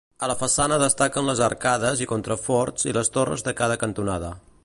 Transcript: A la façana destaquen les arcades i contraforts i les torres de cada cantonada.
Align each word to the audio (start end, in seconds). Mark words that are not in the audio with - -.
A 0.25 0.27
la 0.29 0.35
façana 0.37 0.77
destaquen 0.83 1.29
les 1.31 1.41
arcades 1.49 2.01
i 2.05 2.09
contraforts 2.13 2.89
i 2.93 2.97
les 2.99 3.15
torres 3.19 3.47
de 3.49 3.57
cada 3.63 3.79
cantonada. 3.85 4.35